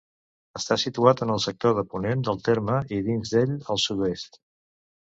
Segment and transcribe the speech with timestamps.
[0.59, 4.45] Està situat en el sector de ponent del terme, i dins d'ell, al sud-oest.